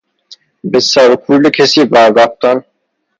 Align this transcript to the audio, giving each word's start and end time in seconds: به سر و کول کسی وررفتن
به 0.63 0.79
سر 0.79 1.09
و 1.11 1.15
کول 1.15 1.49
کسی 1.49 1.81
وررفتن 1.83 2.63